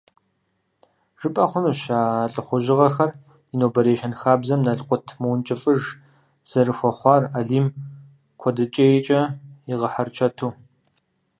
[1.19, 2.01] ЖыпӀэ хъунущ а
[2.33, 3.11] лӀыхъужьыгъэхэр
[3.49, 5.81] ди нобэрей щэнхабзэм налкъут мыункӀыфӀыж
[6.49, 7.65] зэрыхуэхъуар Алим
[8.39, 9.19] куэдыкӀейкӀэ
[9.71, 10.49] игъэхьэрычэту.